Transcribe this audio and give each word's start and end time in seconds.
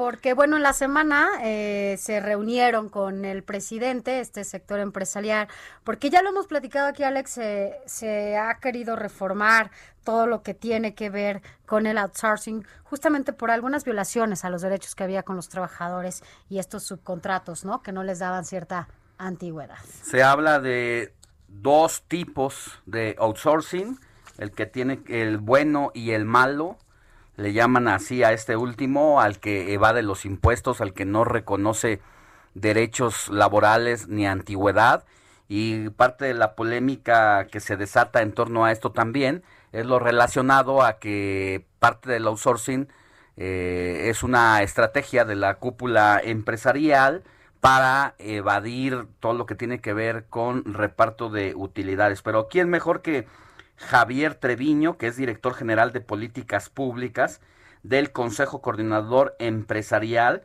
Porque, 0.00 0.32
bueno, 0.32 0.56
en 0.56 0.62
la 0.62 0.72
semana 0.72 1.28
eh, 1.42 1.96
se 1.98 2.20
reunieron 2.20 2.88
con 2.88 3.26
el 3.26 3.42
presidente, 3.42 4.20
este 4.20 4.44
sector 4.44 4.80
empresarial, 4.80 5.46
porque 5.84 6.08
ya 6.08 6.22
lo 6.22 6.30
hemos 6.30 6.46
platicado 6.46 6.88
aquí, 6.88 7.02
Alex, 7.02 7.38
se 7.84 8.38
ha 8.38 8.58
querido 8.60 8.96
reformar 8.96 9.70
todo 10.02 10.26
lo 10.26 10.42
que 10.42 10.54
tiene 10.54 10.94
que 10.94 11.10
ver 11.10 11.42
con 11.66 11.86
el 11.86 11.98
outsourcing, 11.98 12.64
justamente 12.82 13.34
por 13.34 13.50
algunas 13.50 13.84
violaciones 13.84 14.42
a 14.46 14.48
los 14.48 14.62
derechos 14.62 14.94
que 14.94 15.04
había 15.04 15.22
con 15.22 15.36
los 15.36 15.50
trabajadores 15.50 16.22
y 16.48 16.60
estos 16.60 16.84
subcontratos, 16.84 17.66
¿no? 17.66 17.82
Que 17.82 17.92
no 17.92 18.02
les 18.02 18.20
daban 18.20 18.46
cierta 18.46 18.88
antigüedad. 19.18 19.76
Se 20.02 20.22
habla 20.22 20.60
de 20.60 21.12
dos 21.46 22.04
tipos 22.08 22.80
de 22.86 23.16
outsourcing, 23.18 24.00
el 24.38 24.50
que 24.52 24.64
tiene 24.64 25.02
el 25.08 25.36
bueno 25.36 25.90
y 25.92 26.12
el 26.12 26.24
malo. 26.24 26.78
Le 27.40 27.54
llaman 27.54 27.88
así 27.88 28.22
a 28.22 28.32
este 28.32 28.54
último, 28.54 29.22
al 29.22 29.40
que 29.40 29.72
evade 29.72 30.02
los 30.02 30.26
impuestos, 30.26 30.82
al 30.82 30.92
que 30.92 31.06
no 31.06 31.24
reconoce 31.24 32.02
derechos 32.52 33.30
laborales 33.30 34.08
ni 34.08 34.26
antigüedad. 34.26 35.04
Y 35.48 35.88
parte 35.88 36.26
de 36.26 36.34
la 36.34 36.54
polémica 36.54 37.46
que 37.46 37.60
se 37.60 37.78
desata 37.78 38.20
en 38.20 38.32
torno 38.32 38.66
a 38.66 38.72
esto 38.72 38.92
también 38.92 39.42
es 39.72 39.86
lo 39.86 39.98
relacionado 39.98 40.82
a 40.82 40.98
que 40.98 41.64
parte 41.78 42.10
del 42.10 42.26
outsourcing 42.26 42.88
eh, 43.38 44.08
es 44.10 44.22
una 44.22 44.62
estrategia 44.62 45.24
de 45.24 45.34
la 45.34 45.54
cúpula 45.54 46.20
empresarial 46.22 47.22
para 47.60 48.16
evadir 48.18 49.06
todo 49.18 49.32
lo 49.32 49.46
que 49.46 49.54
tiene 49.54 49.80
que 49.80 49.94
ver 49.94 50.26
con 50.28 50.74
reparto 50.74 51.30
de 51.30 51.54
utilidades. 51.54 52.20
Pero 52.20 52.48
¿quién 52.48 52.68
mejor 52.68 53.00
que 53.00 53.26
Javier 53.80 54.34
Treviño, 54.34 54.98
que 54.98 55.06
es 55.06 55.16
director 55.16 55.54
general 55.54 55.92
de 55.92 56.00
políticas 56.00 56.68
públicas 56.68 57.40
del 57.82 58.12
Consejo 58.12 58.60
Coordinador 58.60 59.34
Empresarial, 59.38 60.42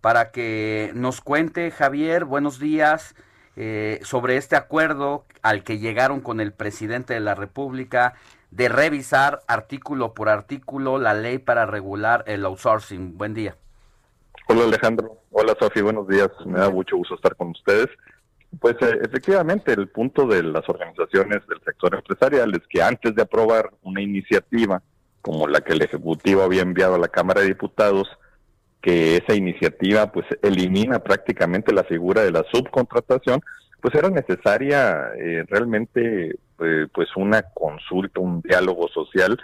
para 0.00 0.30
que 0.30 0.92
nos 0.94 1.20
cuente, 1.20 1.70
Javier, 1.72 2.24
buenos 2.24 2.60
días, 2.60 3.16
eh, 3.56 3.98
sobre 4.02 4.36
este 4.36 4.54
acuerdo 4.54 5.24
al 5.42 5.64
que 5.64 5.78
llegaron 5.78 6.20
con 6.20 6.40
el 6.40 6.52
presidente 6.52 7.14
de 7.14 7.20
la 7.20 7.34
República 7.34 8.14
de 8.52 8.68
revisar 8.68 9.40
artículo 9.48 10.14
por 10.14 10.28
artículo 10.28 10.98
la 10.98 11.12
ley 11.12 11.38
para 11.38 11.66
regular 11.66 12.22
el 12.28 12.44
outsourcing. 12.44 13.18
Buen 13.18 13.34
día. 13.34 13.56
Hola 14.46 14.62
Alejandro, 14.62 15.22
hola 15.32 15.56
Sofi, 15.58 15.80
buenos 15.80 16.06
días, 16.06 16.30
me 16.44 16.60
da 16.60 16.70
mucho 16.70 16.96
gusto 16.96 17.16
estar 17.16 17.34
con 17.34 17.48
ustedes. 17.48 17.88
Pues 18.60 18.76
eh, 18.80 18.98
efectivamente 19.02 19.72
el 19.72 19.88
punto 19.88 20.26
de 20.26 20.42
las 20.42 20.68
organizaciones 20.68 21.46
del 21.46 21.60
sector 21.64 21.94
empresarial 21.94 22.54
es 22.54 22.66
que 22.68 22.82
antes 22.82 23.14
de 23.14 23.22
aprobar 23.22 23.70
una 23.82 24.00
iniciativa 24.00 24.82
como 25.20 25.48
la 25.48 25.60
que 25.60 25.72
el 25.72 25.82
Ejecutivo 25.82 26.42
había 26.42 26.62
enviado 26.62 26.94
a 26.94 26.98
la 26.98 27.08
Cámara 27.08 27.40
de 27.40 27.48
Diputados, 27.48 28.08
que 28.80 29.16
esa 29.16 29.34
iniciativa 29.34 30.12
pues 30.12 30.24
elimina 30.42 31.00
prácticamente 31.00 31.72
la 31.72 31.82
figura 31.82 32.22
de 32.22 32.30
la 32.30 32.44
subcontratación, 32.52 33.40
pues 33.80 33.92
era 33.96 34.08
necesaria 34.08 35.10
eh, 35.18 35.44
realmente 35.48 36.36
eh, 36.60 36.86
pues 36.94 37.08
una 37.16 37.42
consulta, 37.42 38.20
un 38.20 38.40
diálogo 38.40 38.88
social. 38.88 39.36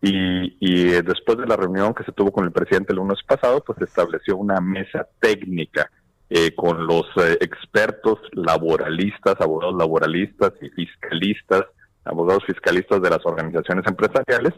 Y, 0.00 0.54
eh, 0.60 1.02
después 1.02 1.38
de 1.38 1.46
la 1.46 1.56
reunión 1.56 1.94
que 1.94 2.04
se 2.04 2.12
tuvo 2.12 2.30
con 2.30 2.44
el 2.44 2.52
presidente 2.52 2.92
el 2.92 2.98
lunes 2.98 3.18
pasado, 3.26 3.64
pues 3.64 3.78
se 3.78 3.84
estableció 3.84 4.36
una 4.36 4.60
mesa 4.60 5.08
técnica 5.18 5.90
eh, 6.30 6.54
con 6.54 6.86
los 6.86 7.04
eh, 7.16 7.36
expertos 7.40 8.18
laboralistas, 8.32 9.36
abogados 9.40 9.76
laboralistas 9.76 10.52
y 10.60 10.70
fiscalistas, 10.70 11.64
abogados 12.04 12.44
fiscalistas 12.44 13.02
de 13.02 13.10
las 13.10 13.24
organizaciones 13.24 13.86
empresariales, 13.86 14.54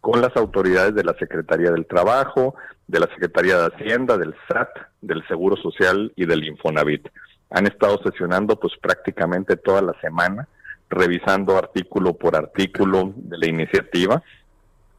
con 0.00 0.20
las 0.20 0.36
autoridades 0.36 0.94
de 0.94 1.04
la 1.04 1.14
Secretaría 1.18 1.70
del 1.70 1.86
Trabajo, 1.86 2.54
de 2.86 3.00
la 3.00 3.06
Secretaría 3.08 3.58
de 3.58 3.66
Hacienda, 3.66 4.16
del 4.16 4.34
SAT, 4.48 4.68
del 5.00 5.26
Seguro 5.26 5.56
Social 5.56 6.12
y 6.16 6.24
del 6.24 6.44
Infonavit. 6.44 7.08
Han 7.50 7.66
estado 7.66 8.00
sesionando 8.02 8.58
pues 8.58 8.74
prácticamente 8.80 9.56
toda 9.56 9.82
la 9.82 9.94
semana, 10.00 10.48
revisando 10.88 11.56
artículo 11.56 12.14
por 12.14 12.36
artículo 12.36 13.12
de 13.16 13.38
la 13.38 13.46
iniciativa 13.46 14.22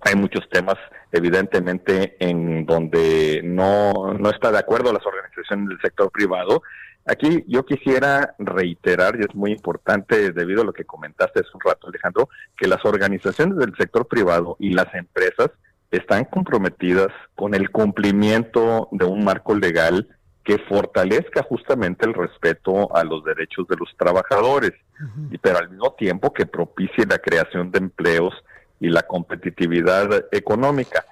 hay 0.01 0.15
muchos 0.15 0.47
temas 0.49 0.75
evidentemente 1.11 2.15
en 2.19 2.65
donde 2.65 3.41
no, 3.43 4.13
no 4.13 4.29
está 4.29 4.51
de 4.51 4.59
acuerdo 4.59 4.93
las 4.93 5.05
organizaciones 5.05 5.69
del 5.69 5.81
sector 5.81 6.11
privado. 6.11 6.61
Aquí 7.05 7.43
yo 7.47 7.65
quisiera 7.65 8.35
reiterar, 8.37 9.15
y 9.19 9.21
es 9.21 9.33
muy 9.33 9.51
importante 9.51 10.31
debido 10.31 10.61
a 10.61 10.65
lo 10.65 10.73
que 10.73 10.85
comentaste 10.85 11.39
hace 11.39 11.49
un 11.53 11.61
rato 11.61 11.87
Alejandro, 11.87 12.29
que 12.55 12.67
las 12.67 12.85
organizaciones 12.85 13.57
del 13.57 13.75
sector 13.77 14.07
privado 14.07 14.55
y 14.59 14.73
las 14.73 14.93
empresas 14.93 15.49
están 15.91 16.25
comprometidas 16.25 17.07
con 17.35 17.55
el 17.55 17.71
cumplimiento 17.71 18.89
de 18.91 19.05
un 19.05 19.23
marco 19.23 19.55
legal 19.55 20.07
que 20.43 20.59
fortalezca 20.59 21.43
justamente 21.43 22.05
el 22.05 22.13
respeto 22.13 22.95
a 22.95 23.03
los 23.03 23.23
derechos 23.23 23.67
de 23.67 23.75
los 23.75 23.89
trabajadores, 23.97 24.73
y 25.31 25.37
pero 25.37 25.59
al 25.59 25.69
mismo 25.69 25.93
tiempo 25.93 26.33
que 26.33 26.45
propicie 26.45 27.05
la 27.05 27.17
creación 27.17 27.71
de 27.71 27.79
empleos 27.79 28.33
y 28.79 28.89
la 28.89 29.03
competitividad 29.03 30.25
económica. 30.31 31.05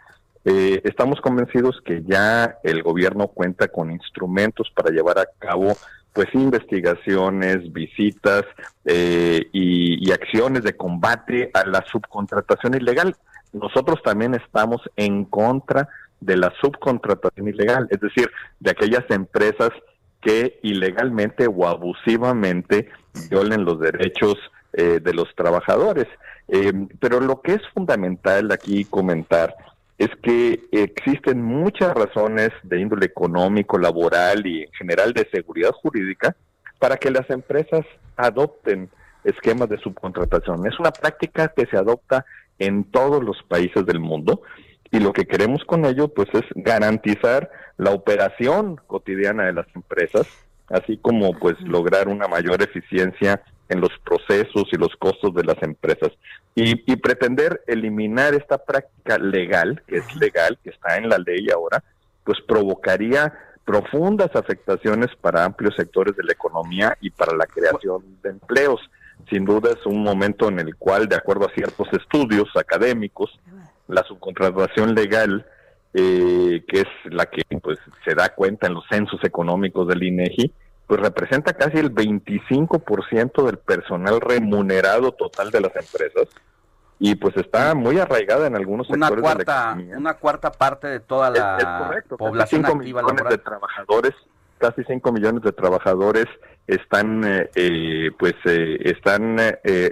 Eh, 0.45 0.81
estamos 0.85 1.19
convencidos 1.19 1.81
que 1.83 2.03
ya 2.03 2.57
el 2.63 2.81
gobierno 2.81 3.27
cuenta 3.27 3.67
con 3.67 3.91
instrumentos 3.91 4.71
para 4.73 4.91
llevar 4.91 5.19
a 5.19 5.27
cabo 5.39 5.75
pues 6.17 6.33
investigaciones, 6.33 7.71
visitas 7.71 8.43
eh, 8.85 9.49
y, 9.53 10.11
acciones 10.11 10.63
de 10.63 10.75
combate 10.75 11.51
a 11.53 11.63
la 11.65 11.85
subcontratación 11.91 12.73
ilegal. 12.73 13.15
Nosotros 13.53 14.01
también 14.03 14.33
estamos 14.33 14.81
en 14.95 15.25
contra 15.25 15.89
de 16.19 16.37
la 16.37 16.51
subcontratación 16.59 17.49
ilegal, 17.49 17.87
es 17.91 17.99
decir, 17.99 18.31
de 18.59 18.71
aquellas 18.71 19.03
empresas 19.09 19.69
que 20.21 20.59
ilegalmente 20.63 21.45
o 21.45 21.67
abusivamente 21.67 22.89
violen 23.29 23.63
los 23.63 23.79
derechos 23.79 24.37
eh, 24.73 24.99
de 24.99 25.13
los 25.13 25.27
trabajadores. 25.35 26.07
Eh, 26.47 26.71
pero 26.99 27.19
lo 27.19 27.41
que 27.41 27.53
es 27.53 27.61
fundamental 27.73 28.51
aquí 28.51 28.85
comentar 28.85 29.55
es 29.97 30.09
que 30.21 30.61
existen 30.71 31.41
muchas 31.41 31.93
razones 31.93 32.49
de 32.63 32.79
índole 32.79 33.07
económico, 33.07 33.77
laboral 33.77 34.45
y 34.45 34.63
en 34.63 34.71
general 34.73 35.13
de 35.13 35.27
seguridad 35.31 35.71
jurídica 35.71 36.35
para 36.79 36.97
que 36.97 37.09
las 37.09 37.29
empresas 37.29 37.85
adopten 38.15 38.89
esquemas 39.23 39.69
de 39.69 39.79
subcontratación. 39.79 40.67
Es 40.67 40.79
una 40.79 40.91
práctica 40.91 41.49
que 41.49 41.65
se 41.65 41.77
adopta 41.77 42.25
en 42.59 42.83
todos 42.85 43.23
los 43.23 43.41
países 43.43 43.85
del 43.85 43.99
mundo 43.99 44.41
y 44.91 44.99
lo 44.99 45.13
que 45.13 45.25
queremos 45.25 45.63
con 45.65 45.85
ello 45.85 46.07
pues 46.07 46.29
es 46.33 46.43
garantizar 46.55 47.49
la 47.77 47.91
operación 47.91 48.79
cotidiana 48.87 49.45
de 49.45 49.53
las 49.53 49.67
empresas, 49.75 50.27
así 50.69 50.97
como 50.97 51.33
pues 51.33 51.59
lograr 51.61 52.07
una 52.07 52.27
mayor 52.27 52.61
eficiencia 52.61 53.41
en 53.69 53.81
los 53.81 53.91
procesos 54.03 54.65
y 54.71 54.77
los 54.77 54.95
costos 54.97 55.33
de 55.33 55.43
las 55.43 55.61
empresas. 55.61 56.11
Y, 56.55 56.95
pretender 56.95 57.61
eliminar 57.67 58.33
esta 58.33 58.57
práctica 58.57 59.17
legal, 59.17 59.81
que 59.87 59.97
es 59.97 60.15
legal, 60.15 60.57
que 60.63 60.71
está 60.71 60.97
en 60.97 61.09
la 61.09 61.17
ley 61.19 61.47
ahora, 61.53 61.83
pues 62.23 62.39
provocaría 62.47 63.33
profundas 63.63 64.35
afectaciones 64.35 65.09
para 65.21 65.43
amplios 65.43 65.75
sectores 65.75 66.15
de 66.15 66.23
la 66.23 66.31
economía 66.31 66.97
y 67.01 67.09
para 67.09 67.35
la 67.35 67.45
creación 67.45 68.03
de 68.23 68.29
empleos. 68.29 68.81
Sin 69.29 69.45
duda 69.45 69.71
es 69.71 69.85
un 69.85 70.01
momento 70.03 70.47
en 70.47 70.59
el 70.59 70.75
cual, 70.75 71.07
de 71.07 71.15
acuerdo 71.15 71.47
a 71.47 71.53
ciertos 71.53 71.87
estudios 71.93 72.47
académicos, 72.55 73.37
la 73.87 74.03
subcontratación 74.03 74.95
legal, 74.95 75.45
eh, 75.93 76.63
que 76.67 76.81
es 76.81 76.87
la 77.05 77.25
que 77.25 77.43
pues 77.61 77.77
se 78.05 78.15
da 78.15 78.29
cuenta 78.29 78.67
en 78.67 78.73
los 78.73 78.85
censos 78.89 79.23
económicos 79.23 79.87
del 79.87 80.03
INEGI, 80.03 80.51
pues 80.87 81.01
representa 81.01 81.53
casi 81.53 81.77
el 81.77 81.93
25% 81.93 83.45
del 83.45 83.57
personal 83.57 84.21
remunerado 84.21 85.11
total 85.11 85.51
de 85.51 85.61
las 85.61 85.75
empresas. 85.75 86.27
Y 86.99 87.13
pues 87.15 87.37
está 87.37 87.75
muy 87.75 87.99
arraigada 87.99 88.47
en 88.47 88.55
algunos 88.55 88.89
una 88.89 89.07
sectores 89.07 89.21
cuarta, 89.21 89.75
de 89.75 89.85
la 89.85 89.97
Una 89.97 90.13
cuarta 90.15 90.51
parte 90.51 90.87
de 90.87 90.99
toda 90.99 91.29
la 91.29 92.01
población 92.17 92.65
activa 92.65 93.03
de 93.29 93.37
trabajadores 93.37 94.15
casi 94.57 94.83
5 94.83 95.11
millones 95.11 95.43
de 95.43 95.51
trabajadores 95.51 96.25
están 96.65 97.23
eh, 97.23 97.49
eh, 97.55 98.11
pues 98.19 98.33
eh, 98.45 98.77
están 98.83 99.37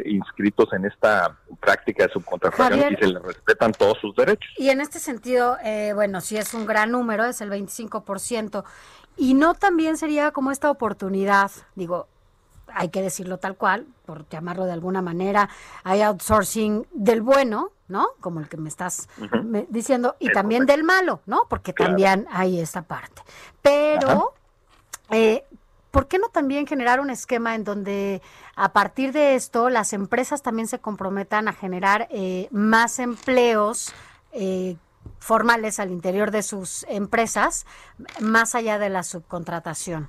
inscritos 0.05 0.73
en 0.73 0.85
esta 0.85 1.37
práctica 1.59 2.05
de 2.05 2.11
subcontratación 2.11 2.93
y 2.93 2.95
se 2.97 3.07
les 3.07 3.21
respetan 3.21 3.71
todos 3.71 3.97
sus 3.99 4.15
derechos. 4.15 4.51
Y 4.57 4.69
en 4.69 4.81
este 4.81 4.99
sentido, 4.99 5.57
bueno, 5.93 6.21
si 6.21 6.37
es 6.37 6.53
un 6.53 6.65
gran 6.65 6.91
número, 6.91 7.25
es 7.25 7.41
el 7.41 7.49
25%, 7.49 8.63
y 9.17 9.33
no 9.33 9.53
también 9.53 9.97
sería 9.97 10.31
como 10.31 10.51
esta 10.51 10.69
oportunidad, 10.69 11.51
digo, 11.75 12.07
hay 12.73 12.89
que 12.89 13.01
decirlo 13.01 13.37
tal 13.37 13.55
cual, 13.55 13.87
por 14.05 14.27
llamarlo 14.29 14.65
de 14.65 14.73
alguna 14.73 15.01
manera, 15.01 15.49
hay 15.83 16.01
outsourcing 16.01 16.85
del 16.93 17.21
bueno, 17.21 17.71
¿no? 17.87 18.09
Como 18.19 18.39
el 18.39 18.49
que 18.49 18.57
me 18.57 18.69
estás 18.69 19.07
diciendo, 19.69 20.15
y 20.19 20.31
también 20.31 20.65
del 20.65 20.83
malo, 20.83 21.21
¿no? 21.25 21.43
Porque 21.49 21.73
también 21.73 22.27
hay 22.31 22.59
esa 22.59 22.81
parte. 22.81 23.21
Pero, 23.61 24.33
eh, 25.09 25.45
¿por 25.91 26.07
qué 26.07 26.19
no 26.19 26.27
también 26.29 26.67
generar 26.67 26.99
un 26.99 27.09
esquema 27.09 27.55
en 27.55 27.63
donde 27.63 28.21
a 28.55 28.73
partir 28.73 29.13
de 29.13 29.35
esto 29.35 29.69
las 29.69 29.93
empresas 29.93 30.41
también 30.41 30.67
se 30.67 30.79
comprometan 30.79 31.47
a 31.47 31.53
generar 31.53 32.07
eh, 32.11 32.49
más 32.51 32.99
empleos? 32.99 33.93
Eh, 34.33 34.75
formales 35.25 35.79
al 35.79 35.89
interior 35.89 36.29
de 36.29 36.43
sus 36.43 36.85
empresas, 36.87 37.65
más 38.21 38.53
allá 38.53 38.77
de 38.77 38.89
la 38.89 39.01
subcontratación. 39.01 40.07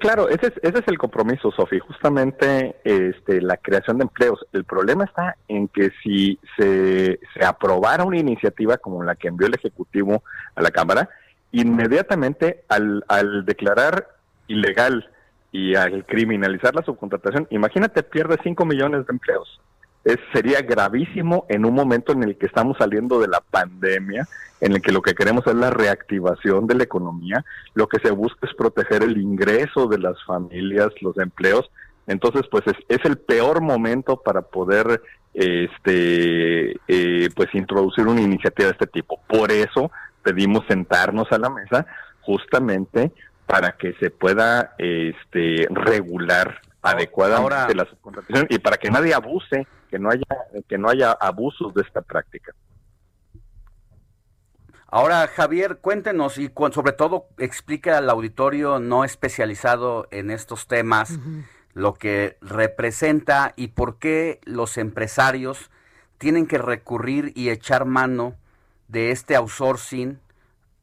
Claro, 0.00 0.28
ese 0.28 0.48
es, 0.48 0.52
ese 0.62 0.80
es 0.80 0.88
el 0.88 0.98
compromiso, 0.98 1.52
Sofi, 1.52 1.78
justamente 1.78 2.76
este, 2.82 3.40
la 3.40 3.56
creación 3.56 3.98
de 3.98 4.02
empleos. 4.02 4.44
El 4.52 4.64
problema 4.64 5.04
está 5.04 5.36
en 5.46 5.68
que 5.68 5.90
si 6.02 6.38
se, 6.58 7.20
se 7.32 7.44
aprobara 7.44 8.04
una 8.04 8.18
iniciativa 8.18 8.76
como 8.78 9.04
la 9.04 9.14
que 9.14 9.28
envió 9.28 9.46
el 9.46 9.54
Ejecutivo 9.54 10.24
a 10.56 10.60
la 10.60 10.72
Cámara, 10.72 11.08
inmediatamente 11.52 12.64
al, 12.68 13.04
al 13.06 13.46
declarar 13.46 14.08
ilegal 14.48 15.08
y 15.52 15.76
al 15.76 16.04
criminalizar 16.04 16.74
la 16.74 16.82
subcontratación, 16.82 17.46
imagínate, 17.50 18.02
pierde 18.02 18.38
5 18.42 18.66
millones 18.66 19.06
de 19.06 19.12
empleos 19.12 19.60
es, 20.04 20.16
sería 20.32 20.62
gravísimo 20.62 21.46
en 21.48 21.64
un 21.64 21.74
momento 21.74 22.12
en 22.12 22.22
el 22.22 22.36
que 22.36 22.46
estamos 22.46 22.76
saliendo 22.78 23.20
de 23.20 23.28
la 23.28 23.40
pandemia, 23.40 24.26
en 24.60 24.72
el 24.72 24.82
que 24.82 24.92
lo 24.92 25.02
que 25.02 25.14
queremos 25.14 25.46
es 25.46 25.54
la 25.54 25.70
reactivación 25.70 26.66
de 26.66 26.74
la 26.74 26.84
economía, 26.84 27.44
lo 27.74 27.88
que 27.88 27.98
se 28.00 28.10
busca 28.10 28.46
es 28.46 28.54
proteger 28.54 29.02
el 29.02 29.18
ingreso 29.18 29.86
de 29.86 29.98
las 29.98 30.22
familias, 30.24 30.88
los 31.00 31.16
empleos. 31.18 31.70
Entonces, 32.06 32.42
pues 32.50 32.64
es, 32.88 32.98
el 33.04 33.18
peor 33.18 33.60
momento 33.60 34.16
para 34.16 34.42
poder 34.42 35.02
este 35.32 36.72
eh, 36.88 37.28
pues 37.36 37.54
introducir 37.54 38.06
una 38.06 38.20
iniciativa 38.20 38.68
de 38.68 38.72
este 38.72 38.86
tipo. 38.86 39.20
Por 39.28 39.52
eso 39.52 39.90
pedimos 40.22 40.64
sentarnos 40.66 41.30
a 41.30 41.38
la 41.38 41.50
mesa 41.50 41.86
justamente 42.22 43.12
para 43.46 43.72
que 43.72 43.94
se 43.94 44.10
pueda 44.10 44.74
este 44.78 45.66
regular 45.70 46.60
adecuadamente 46.82 47.74
la 47.74 47.84
subcontratación 47.84 48.46
y 48.48 48.58
para 48.58 48.76
que 48.76 48.90
nadie 48.90 49.14
abuse 49.14 49.66
que 49.90 49.98
no 49.98 50.10
haya 50.10 50.24
que 50.68 50.78
no 50.78 50.88
haya 50.88 51.12
abusos 51.12 51.74
de 51.74 51.82
esta 51.82 52.00
práctica. 52.00 52.54
Ahora, 54.86 55.26
Javier, 55.28 55.78
cuéntenos 55.78 56.38
y 56.38 56.50
sobre 56.72 56.92
todo 56.92 57.26
explica 57.38 57.98
al 57.98 58.10
auditorio 58.10 58.80
no 58.80 59.04
especializado 59.04 60.08
en 60.10 60.30
estos 60.30 60.66
temas 60.66 61.18
lo 61.74 61.94
que 61.94 62.38
representa 62.40 63.52
y 63.56 63.68
por 63.68 63.98
qué 63.98 64.40
los 64.44 64.78
empresarios 64.78 65.70
tienen 66.18 66.46
que 66.46 66.58
recurrir 66.58 67.32
y 67.36 67.50
echar 67.50 67.84
mano 67.84 68.34
de 68.88 69.12
este 69.12 69.36
outsourcing 69.36 70.18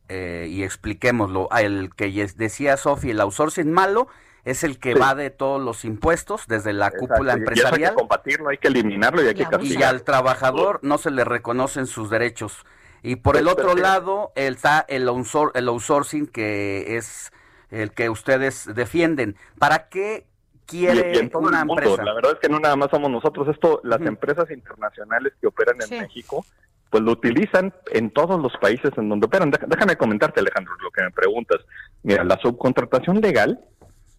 eh, 0.08 0.48
y 0.50 0.64
expliquémoslo. 0.64 1.50
El 1.52 1.94
que 1.94 2.10
decía 2.38 2.78
Sofi, 2.78 3.12
el 3.12 3.20
outsourcing 3.20 3.72
malo 3.72 4.08
es 4.48 4.64
el 4.64 4.80
que 4.80 4.94
va 4.94 5.14
de 5.14 5.30
todos 5.30 5.62
los 5.62 5.84
impuestos 5.84 6.48
desde 6.48 6.72
la 6.72 6.90
cúpula 6.92 7.34
empresarial. 7.34 7.80
Y 7.82 7.84
hay 7.84 7.90
que 7.90 7.96
combatirlo, 7.96 8.50
hay 8.50 8.58
que 8.58 8.70
eliminarlo 8.70 9.22
y 9.22 9.28
hay 9.28 9.36
que 9.36 9.44
castigar. 9.44 9.82
Y 9.82 9.84
al 9.84 10.04
trabajador 10.04 10.80
no 10.84 10.98
se 10.98 11.12
le 11.12 11.26
reconocen 11.26 11.86
sus 11.86 12.10
derechos. 12.10 12.66
Y 13.04 13.18
por 13.18 13.36
el 13.36 13.50
otro 13.50 13.76
lado 13.76 14.32
está 14.36 14.86
el, 14.88 15.02
el 15.04 15.68
outsourcing 15.68 16.28
que 16.28 16.96
es 16.96 17.34
el 17.72 17.92
que 17.92 18.10
ustedes 18.10 18.74
defienden. 18.74 19.36
¿Para 19.60 19.90
qué 19.90 20.28
quiere 20.66 21.30
una 21.34 21.62
empresa? 21.64 22.02
La 22.06 22.14
verdad 22.14 22.32
es 22.36 22.40
que 22.40 22.48
no 22.48 22.62
nada 22.62 22.78
más 22.78 22.90
somos 22.90 23.12
nosotros. 23.12 23.50
Esto, 23.50 23.82
las 23.84 24.00
empresas 24.00 24.50
internacionales 24.50 25.34
que 25.42 25.48
operan 25.48 25.76
en 25.82 26.04
México, 26.04 26.46
pues 26.90 27.04
lo 27.04 27.12
utilizan 27.12 27.74
en 27.92 28.12
todos 28.12 28.42
los 28.42 28.56
países 28.62 28.92
en 28.96 29.10
donde 29.10 29.26
operan. 29.26 29.52
Déjame 29.52 29.98
comentarte, 29.98 30.40
Alejandro, 30.40 30.74
lo 30.82 30.90
que 30.90 31.04
me 31.04 31.12
preguntas. 31.12 31.58
Mira, 32.04 32.24
la 32.24 32.38
subcontratación 32.38 33.20
legal 33.20 33.60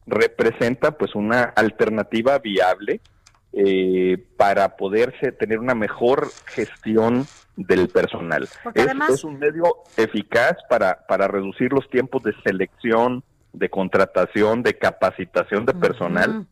representa 0.09 0.93
pues 0.93 1.15
una 1.15 1.43
alternativa 1.43 2.39
viable 2.39 3.01
eh, 3.53 4.19
para 4.37 4.77
poderse 4.77 5.33
tener 5.33 5.59
una 5.59 5.75
mejor 5.75 6.29
gestión 6.47 7.27
del 7.57 7.89
personal. 7.89 8.49
Es, 8.75 9.25
un 9.25 9.39
medio 9.39 9.65
eficaz 9.97 10.57
para, 10.69 11.07
para 11.07 11.29
reducir 11.29 11.73
los 11.73 11.89
tiempos 11.91 12.23
de 12.23 12.33
selección, 12.45 13.25
de 13.53 13.69
contratación, 13.69 14.63
de 14.63 14.79
capacitación 14.79 15.67
de 15.67 15.75
personal 15.75 16.47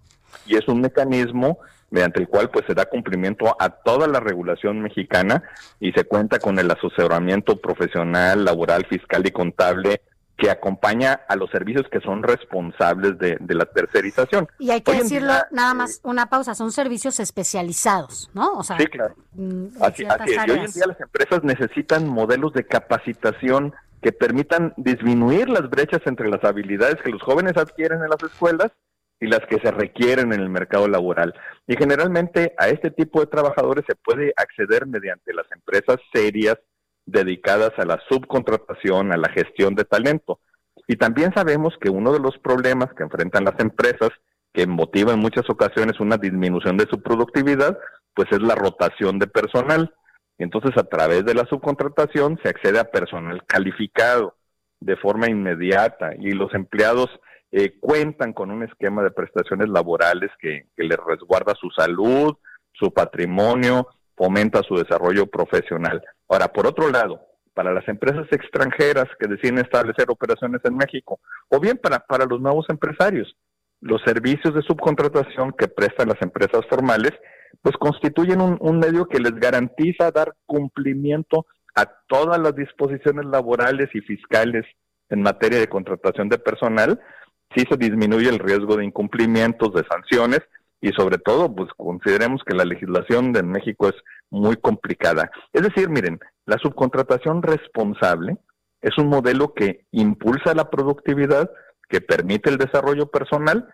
y 0.46 0.56
es 0.56 0.66
un 0.68 0.80
mecanismo 0.80 1.58
mediante 1.90 2.20
el 2.20 2.28
cual 2.28 2.50
pues 2.50 2.64
se 2.66 2.74
da 2.74 2.86
cumplimiento 2.86 3.56
a 3.58 3.70
toda 3.70 4.08
la 4.08 4.20
regulación 4.20 4.82
mexicana 4.82 5.42
y 5.78 5.92
se 5.92 6.04
cuenta 6.04 6.38
con 6.38 6.58
el 6.58 6.70
asesoramiento 6.70 7.60
profesional, 7.60 8.44
laboral, 8.44 8.86
fiscal 8.86 9.26
y 9.26 9.30
contable 9.30 10.00
que 10.36 10.50
acompaña 10.50 11.20
a 11.28 11.36
los 11.36 11.50
servicios 11.50 11.86
que 11.90 12.00
son 12.00 12.22
responsables 12.22 13.18
de, 13.18 13.38
la 13.48 13.64
tercerización. 13.64 14.48
Y 14.58 14.70
hay 14.70 14.82
que 14.82 14.92
decirlo, 14.92 15.32
nada 15.50 15.72
más, 15.72 16.00
una 16.02 16.26
pausa, 16.26 16.54
son 16.54 16.72
servicios 16.72 17.18
especializados, 17.20 18.30
¿no? 18.34 18.52
O 18.52 18.62
sea, 18.62 18.76
sí, 18.76 18.86
claro. 18.86 19.14
Mm, 19.32 19.66
así, 19.80 20.02
es. 20.04 20.10
hoy 20.50 20.58
en 20.58 20.72
día 20.72 20.86
las 20.86 21.00
empresas 21.00 21.42
necesitan 21.42 22.06
modelos 22.06 22.52
de 22.52 22.66
capacitación 22.66 23.74
que 24.02 24.12
permitan 24.12 24.74
disminuir 24.76 25.48
las 25.48 25.70
brechas 25.70 26.02
entre 26.04 26.28
las 26.28 26.44
habilidades 26.44 26.96
que 27.02 27.10
los 27.10 27.22
jóvenes 27.22 27.56
adquieren 27.56 28.02
en 28.02 28.10
las 28.10 28.22
escuelas 28.22 28.70
y 29.18 29.26
las 29.26 29.40
que 29.48 29.58
se 29.58 29.70
requieren 29.70 30.32
en 30.32 30.40
el 30.40 30.50
mercado 30.50 30.86
laboral. 30.86 31.34
Y 31.66 31.76
generalmente 31.76 32.54
a 32.58 32.68
este 32.68 32.90
tipo 32.90 33.20
de 33.20 33.26
trabajadores 33.26 33.84
se 33.88 33.94
puede 33.94 34.32
acceder 34.36 34.86
mediante 34.86 35.32
las 35.32 35.50
empresas 35.50 35.96
serias, 36.12 36.58
dedicadas 37.06 37.72
a 37.78 37.84
la 37.84 38.00
subcontratación, 38.10 39.12
a 39.12 39.16
la 39.16 39.28
gestión 39.30 39.74
de 39.74 39.84
talento. 39.84 40.40
Y 40.88 40.96
también 40.96 41.32
sabemos 41.34 41.74
que 41.80 41.88
uno 41.88 42.12
de 42.12 42.20
los 42.20 42.36
problemas 42.38 42.92
que 42.94 43.04
enfrentan 43.04 43.44
las 43.44 43.58
empresas, 43.58 44.10
que 44.52 44.66
motiva 44.66 45.12
en 45.12 45.20
muchas 45.20 45.48
ocasiones 45.48 46.00
una 46.00 46.16
disminución 46.16 46.76
de 46.76 46.86
su 46.90 47.00
productividad, 47.02 47.78
pues 48.14 48.28
es 48.30 48.40
la 48.40 48.54
rotación 48.54 49.18
de 49.18 49.26
personal. 49.26 49.94
Entonces, 50.38 50.72
a 50.76 50.84
través 50.84 51.24
de 51.24 51.34
la 51.34 51.46
subcontratación 51.46 52.38
se 52.42 52.48
accede 52.48 52.78
a 52.78 52.90
personal 52.90 53.44
calificado 53.46 54.36
de 54.80 54.96
forma 54.96 55.28
inmediata 55.28 56.10
y 56.18 56.32
los 56.32 56.52
empleados 56.54 57.08
eh, 57.52 57.78
cuentan 57.80 58.32
con 58.32 58.50
un 58.50 58.62
esquema 58.62 59.02
de 59.02 59.10
prestaciones 59.10 59.68
laborales 59.68 60.30
que, 60.38 60.66
que 60.76 60.84
les 60.84 60.98
resguarda 60.98 61.54
su 61.54 61.70
salud, 61.70 62.34
su 62.72 62.92
patrimonio, 62.92 63.88
fomenta 64.16 64.62
su 64.62 64.76
desarrollo 64.76 65.26
profesional. 65.26 66.02
Ahora, 66.28 66.48
por 66.48 66.66
otro 66.66 66.90
lado, 66.90 67.20
para 67.54 67.72
las 67.72 67.88
empresas 67.88 68.26
extranjeras 68.30 69.06
que 69.18 69.28
deciden 69.28 69.58
establecer 69.58 70.10
operaciones 70.10 70.60
en 70.64 70.76
México, 70.76 71.20
o 71.48 71.58
bien 71.58 71.78
para, 71.78 72.00
para 72.00 72.26
los 72.26 72.40
nuevos 72.40 72.66
empresarios, 72.68 73.34
los 73.80 74.02
servicios 74.02 74.54
de 74.54 74.62
subcontratación 74.62 75.52
que 75.52 75.68
prestan 75.68 76.08
las 76.08 76.20
empresas 76.20 76.66
formales, 76.68 77.12
pues 77.62 77.76
constituyen 77.76 78.40
un, 78.40 78.58
un 78.60 78.78
medio 78.78 79.06
que 79.06 79.20
les 79.20 79.34
garantiza 79.34 80.10
dar 80.10 80.34
cumplimiento 80.44 81.46
a 81.74 81.86
todas 82.08 82.38
las 82.38 82.54
disposiciones 82.54 83.26
laborales 83.26 83.88
y 83.94 84.00
fiscales 84.00 84.64
en 85.08 85.22
materia 85.22 85.58
de 85.58 85.68
contratación 85.68 86.28
de 86.28 86.38
personal, 86.38 87.00
si 87.54 87.64
se 87.64 87.76
disminuye 87.76 88.28
el 88.28 88.38
riesgo 88.38 88.76
de 88.76 88.84
incumplimientos, 88.84 89.72
de 89.72 89.84
sanciones, 89.88 90.40
y 90.80 90.90
sobre 90.92 91.18
todo, 91.18 91.54
pues 91.54 91.70
consideremos 91.76 92.42
que 92.44 92.54
la 92.54 92.64
legislación 92.64 93.32
de 93.32 93.42
México 93.42 93.88
es 93.88 93.94
muy 94.30 94.56
complicada. 94.56 95.30
Es 95.52 95.62
decir, 95.62 95.88
miren, 95.88 96.18
la 96.44 96.58
subcontratación 96.58 97.42
responsable 97.42 98.36
es 98.82 98.96
un 98.98 99.08
modelo 99.08 99.54
que 99.54 99.86
impulsa 99.92 100.54
la 100.54 100.70
productividad, 100.70 101.50
que 101.88 102.00
permite 102.00 102.50
el 102.50 102.58
desarrollo 102.58 103.06
personal 103.10 103.68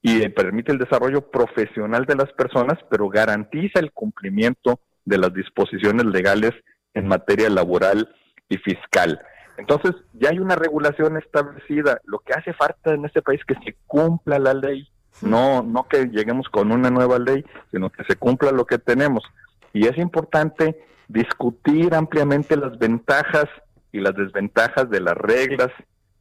y 0.00 0.28
permite 0.28 0.72
el 0.72 0.78
desarrollo 0.78 1.30
profesional 1.30 2.06
de 2.06 2.16
las 2.16 2.32
personas, 2.32 2.78
pero 2.90 3.08
garantiza 3.08 3.80
el 3.80 3.92
cumplimiento 3.92 4.80
de 5.04 5.18
las 5.18 5.32
disposiciones 5.34 6.06
legales 6.06 6.52
en 6.94 7.08
materia 7.08 7.50
laboral 7.50 8.08
y 8.48 8.56
fiscal. 8.58 9.20
Entonces, 9.56 9.92
ya 10.12 10.30
hay 10.30 10.38
una 10.38 10.54
regulación 10.54 11.16
establecida. 11.16 12.00
Lo 12.04 12.20
que 12.20 12.32
hace 12.32 12.52
falta 12.52 12.94
en 12.94 13.04
este 13.04 13.22
país 13.22 13.40
es 13.40 13.56
que 13.56 13.64
se 13.64 13.76
cumpla 13.86 14.38
la 14.38 14.54
ley. 14.54 14.88
No, 15.20 15.62
no 15.62 15.88
que 15.88 16.06
lleguemos 16.06 16.48
con 16.48 16.70
una 16.70 16.90
nueva 16.90 17.18
ley, 17.18 17.44
sino 17.70 17.90
que 17.90 18.04
se 18.04 18.16
cumpla 18.16 18.52
lo 18.52 18.66
que 18.66 18.78
tenemos. 18.78 19.24
Y 19.72 19.86
es 19.86 19.98
importante 19.98 20.80
discutir 21.08 21.94
ampliamente 21.94 22.56
las 22.56 22.78
ventajas 22.78 23.46
y 23.92 24.00
las 24.00 24.14
desventajas 24.14 24.88
de 24.90 25.00
las 25.00 25.16
reglas 25.16 25.70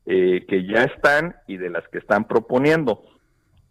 eh, 0.06 0.46
que 0.48 0.66
ya 0.66 0.84
están 0.84 1.36
y 1.48 1.58
de 1.58 1.70
las 1.70 1.88
que 1.90 1.98
están 2.00 2.26
proponiendo. 2.26 3.04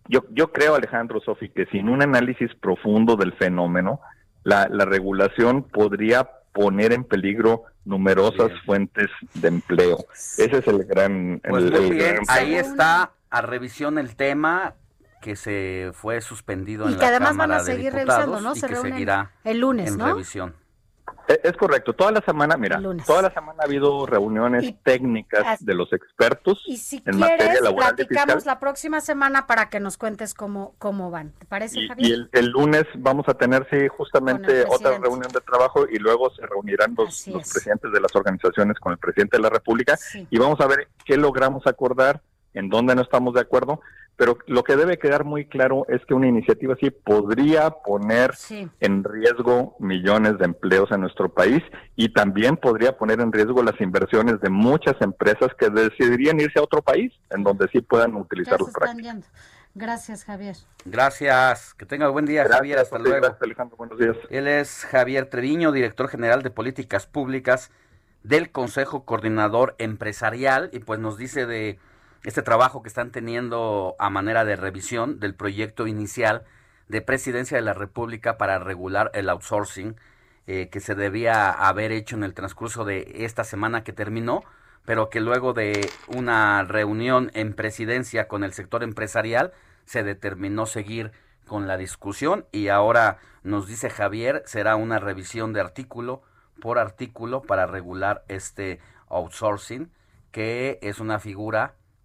Yo, 0.09 0.21
yo 0.31 0.53
creo, 0.53 0.75
Alejandro 0.75 1.21
Sofi, 1.21 1.49
que 1.49 1.67
sin 1.67 1.89
un 1.89 2.03
análisis 2.03 2.55
profundo 2.55 3.17
del 3.17 3.33
fenómeno, 3.33 4.01
la, 4.45 4.69
la 4.71 4.85
regulación 4.85 5.65
podría 5.65 6.29
poner 6.53 6.93
en 6.93 7.05
peligro 7.05 7.65
numerosas 7.85 8.51
fuentes 8.65 9.09
de 9.35 9.49
empleo. 9.49 9.99
Ese 10.13 10.59
es 10.59 10.67
el 10.69 10.85
gran... 10.85 11.41
Pues 11.49 11.65
el, 11.65 11.91
bien, 11.91 12.19
ahí 12.29 12.55
está 12.55 13.13
a 13.31 13.43
revisión 13.43 13.99
el 13.99 14.15
tema 14.17 14.75
que 15.27 15.35
se 15.35 15.91
fue 15.93 16.21
suspendido 16.21 16.89
y 16.89 16.93
en 16.93 16.99
que 16.99 17.03
la 17.03 17.09
además 17.09 17.31
Cámara 17.31 17.55
van 17.55 17.61
a 17.63 17.65
seguir 17.65 17.93
de 17.93 17.99
Diputados 18.03 18.27
revisando, 18.27 18.49
¿no? 18.49 18.55
y 18.55 18.61
Se 18.61 18.67
que 18.69 18.73
reúnen 18.75 18.93
seguirá 18.93 19.31
el 19.43 19.59
lunes, 19.59 19.89
en 19.91 19.99
¿no? 19.99 20.07
revisión. 20.07 20.55
E, 21.27 21.41
Es 21.43 21.57
correcto, 21.57 21.95
toda 21.95 22.13
la 22.13 22.21
semana, 22.21 22.57
mira, 22.57 22.81
toda 23.05 23.23
la 23.23 23.35
semana 23.35 23.59
ha 23.61 23.65
habido 23.67 24.07
reuniones 24.07 24.63
Y- 24.63 24.73
técnicas 24.85 25.43
as- 25.45 25.65
de 25.67 25.75
los 25.75 25.93
expertos 25.93 26.63
Y 26.69 26.77
si 26.77 27.03
en 27.05 27.19
materia 27.19 27.39
quieres, 27.47 27.61
laboral 27.63 27.95
y 27.95 27.97
platicamos 27.97 28.35
fiscal. 28.37 28.55
la 28.55 28.61
próxima 28.61 29.01
semana 29.01 29.49
para 29.49 29.69
que 29.69 29.81
nos 29.81 29.99
cuentes 29.99 30.33
cómo, 30.33 30.77
cómo 30.79 31.11
van. 31.11 31.33
¿Te 31.33 31.47
parece, 31.47 31.81
Y, 31.81 31.89
Javier? 31.89 32.09
y 32.09 32.13
el, 32.13 32.29
el 32.31 32.47
lunes 32.51 32.85
vamos 32.95 33.29
a 33.29 33.35
tener, 33.35 33.67
sí, 33.69 33.89
justamente 33.89 34.65
otra 34.69 34.97
reunión 34.99 35.33
de 35.33 35.41
trabajo 35.41 35.87
y 35.91 35.99
luego 35.99 36.31
se 36.37 36.47
reunirán 36.47 36.95
los, 36.97 37.25
presidentes 37.53 37.91
de 37.91 38.01
las 38.01 38.15
organizaciones 38.15 38.79
con 38.79 38.93
el 38.93 38.99
presidente 38.99 39.39
de 39.39 39.43
la 39.43 39.51
República 39.51 39.97
Sí. 39.97 40.25
y 40.31 40.39
vamos 40.39 40.61
a 40.61 40.69
ver 40.69 40.87
qué 41.05 41.17
logramos 41.17 41.67
acordar, 41.67 42.23
en 42.55 42.69
dónde 42.71 42.95
no 42.95 43.03
estamos 43.03 43.35
de 43.35 43.41
acuerdo, 43.41 43.81
pero 44.17 44.39
lo 44.47 44.65
que 44.65 44.77
debe 44.77 44.99
quedar 44.99 45.25
muy 45.25 45.45
claro 45.47 45.85
es 45.89 46.05
que 46.07 46.15
una 46.15 46.27
iniciativa 46.27 46.75
así 46.75 46.91
podría 46.91 47.71
poner 47.71 48.35
Sí. 48.35 48.69
en 48.81 49.05
riesgo 49.05 49.77
millones 49.79 50.39
de 50.39 50.47
empleos 50.47 50.91
en 50.91 51.03
nuestro 51.03 51.29
país 51.29 51.63
y 51.97 52.09
también 52.09 52.57
podría 52.57 52.97
poner 52.97 53.21
en 53.21 53.31
riesgo 53.33 53.63
las 53.63 53.79
inversiones 53.81 54.41
de 54.41 54.49
muchas 54.49 54.95
empresas 55.01 55.51
que 55.59 55.69
decidirían 55.71 56.41
irse 56.41 56.59
a 56.59 56.63
otro 56.63 56.83
país 56.83 57.13
en 57.31 57.45
donde 57.45 57.69
sí 57.69 57.81
puedan 57.81 58.15
utilizar 58.17 58.59
los 58.59 58.71
prácticos. 58.71 59.31
Gracias, 59.75 60.25
Javier. 60.25 60.57
Gracias, 60.87 61.75
que 61.75 61.85
tenga 61.85 62.09
buen 62.09 62.25
día 62.25 62.47
Javier, 62.49 62.79
hasta 62.79 62.99
luego. 62.99 63.19
Gracias, 63.19 63.43
Alejandro. 63.43 63.77
Buenos 63.77 63.99
días. 63.99 64.17
Él 64.31 64.49
es 64.49 64.87
Javier 64.91 65.27
Treviño, 65.29 65.71
director 65.71 66.09
general 66.09 66.43
de 66.43 66.49
políticas 66.51 67.07
públicas 67.07 67.71
del 68.23 68.51
Consejo 68.51 69.05
Coordinador 69.05 69.75
Empresarial 69.79 70.71
y 70.73 70.79
pues 70.79 70.99
nos 70.99 71.19
dice 71.19 71.45
de 71.45 71.79
este 72.25 72.43
trabajo 72.43 72.83
que 72.83 72.89
están 72.89 73.11
teniendo 73.11 73.95
a 73.99 74.11
manera 74.11 74.45
de 74.45 74.57
revisión 74.57 75.21
del 75.21 75.35
proyecto 75.35 75.87
inicial 75.87 76.45
de 76.89 77.03
Presidencia 77.03 77.57
de 77.57 77.63
la 77.63 77.75
República 77.75 78.39
para 78.39 78.59
regular 78.59 79.11
el 79.15 79.29
outsourcing 79.29 79.97
eh, 80.47 80.69
que 80.71 80.81
se 80.81 80.95
debía 80.95 81.51
haber 81.51 81.91
hecho 81.93 82.17
en 82.17 82.23
el 82.23 82.35
transcurso 82.35 82.85
de 82.85 83.25
esta 83.25 83.43
semana 83.43 83.83
que 83.83 83.93
terminó, 83.93 84.45
pero 84.85 85.11
que 85.11 85.21
luego 85.21 85.53
de 85.53 85.91
una 86.07 86.63
reunión 86.63 87.31
en 87.35 87.55
presidencia 87.55 88.29
con 88.29 88.45
el 88.45 88.53
sector 88.53 88.85
empresarial 88.85 89.53
se 89.85 90.05
determinó 90.05 90.67
seguir 90.67 91.11
con 91.47 91.67
la 91.67 91.77
discusión. 91.77 92.47
Y 92.53 92.69
ahora 92.69 93.19
nos 93.43 93.67
dice 93.67 93.91
Javier 93.91 94.43
será 94.47 94.77
una 94.77 95.01
revisión 95.01 95.53
de 95.53 95.61
artículo 95.61 96.23
por 96.61 96.79
artículo 96.79 97.43
para 97.43 97.67
regular 97.67 98.25
este 98.29 98.81
outsourcing 99.09 99.91
que 100.31 100.79
es 100.83 101.01
una 101.01 101.19
figura 101.19 101.75